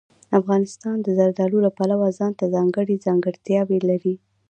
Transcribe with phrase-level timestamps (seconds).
[0.39, 4.15] افغانستان د زردالو له پلوه ځانته ځانګړې ځانګړتیاوې لري.